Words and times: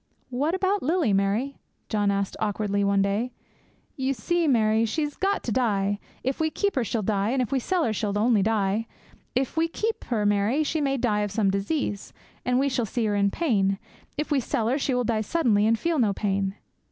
'What 0.31 0.55
about 0.55 0.81
Lily, 0.81 1.13
Mary?' 1.13 1.57
John 1.87 2.09
asked 2.09 2.35
awkwardly 2.39 2.83
one 2.83 3.03
day. 3.03 3.33
'You 3.95 4.15
see, 4.15 4.47
Mary, 4.47 4.83
she's 4.83 5.15
got 5.15 5.43
to 5.43 5.51
die. 5.51 5.99
If 6.23 6.39
we 6.39 6.49
keep 6.49 6.73
her, 6.75 6.83
she'll 6.83 7.03
die. 7.03 7.29
And 7.29 7.39
if 7.39 7.51
we 7.51 7.59
sell 7.59 7.83
her, 7.83 7.93
she'll 7.93 8.17
only 8.17 8.41
die. 8.41 8.87
If 9.35 9.55
we 9.55 9.67
keep 9.67 10.05
her, 10.05 10.25
Mary, 10.25 10.63
she 10.63 10.81
may 10.81 10.97
die 10.97 11.19
of 11.19 11.29
some 11.29 11.51
disease, 11.51 12.13
and 12.43 12.57
we 12.57 12.67
shall 12.67 12.87
see 12.87 13.05
her 13.05 13.15
in 13.15 13.29
pain. 13.29 13.77
If 14.17 14.31
we 14.31 14.39
sell 14.39 14.69
her, 14.69 14.79
she 14.79 14.95
will 14.95 15.03
die 15.03 15.21
suddenly, 15.21 15.67
and 15.67 15.77
feel 15.77 15.99
no 15.99 16.13
pain. 16.13 16.55